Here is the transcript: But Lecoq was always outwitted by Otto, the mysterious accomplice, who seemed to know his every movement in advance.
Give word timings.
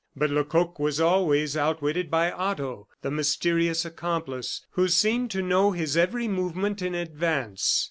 But 0.15 0.31
Lecoq 0.31 0.79
was 0.79 0.99
always 0.99 1.55
outwitted 1.55 2.09
by 2.09 2.31
Otto, 2.31 2.87
the 3.03 3.11
mysterious 3.11 3.85
accomplice, 3.85 4.65
who 4.71 4.87
seemed 4.87 5.29
to 5.29 5.43
know 5.43 5.73
his 5.73 5.95
every 5.95 6.27
movement 6.27 6.81
in 6.81 6.95
advance. 6.95 7.79